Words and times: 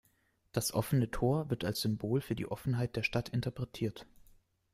Das 0.51 0.73
offene 0.73 1.11
Tor 1.11 1.51
wird 1.51 1.63
als 1.63 1.81
Symbol 1.81 2.21
für 2.21 2.33
die 2.33 2.47
Offenheit 2.49 2.95
der 2.95 3.03
Stadt 3.03 3.29
interpretiert. 3.29 4.07